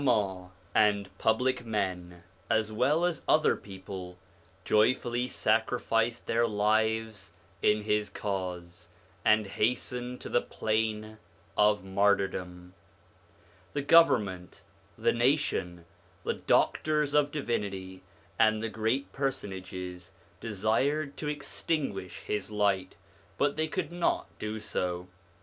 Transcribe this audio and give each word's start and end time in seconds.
80 0.01 0.09
ON 0.09 0.51
THE 0.73 0.79
INFLUENCE 0.79 1.09
OF 1.19 1.37
THE 1.45 1.53
PROPHETS 1.53 1.59
31 1.59 1.71
Many 1.71 1.85
Ulama 1.85 2.17
and 2.17 2.17
public 2.17 2.21
men, 2.23 2.23
as 2.49 2.71
well 2.71 3.05
as 3.05 3.23
other 3.27 3.55
people, 3.55 4.17
joyfully 4.65 5.27
sacrificed 5.27 6.25
their 6.25 6.47
lives 6.47 7.33
in 7.61 7.83
his 7.83 8.09
Cause, 8.09 8.89
arid 9.23 9.45
hastened 9.45 10.19
to 10.21 10.29
the 10.29 10.41
plain 10.41 11.19
of 11.55 11.83
martyrdom. 11.83 12.73
The 13.73 13.83
government, 13.83 14.63
the 14.97 15.13
nation, 15.13 15.85
the 16.23 16.33
doctors 16.33 17.13
of 17.13 17.29
divinity, 17.29 18.01
and 18.39 18.63
the 18.63 18.69
great 18.69 19.11
personages, 19.11 20.13
desired 20.39 21.15
to 21.17 21.27
extinguish 21.27 22.21
his 22.21 22.49
light, 22.49 22.95
but 23.37 23.55
they 23.55 23.67
could 23.67 23.91
not 23.91 24.29
do 24.39 24.59
so. 24.59 25.05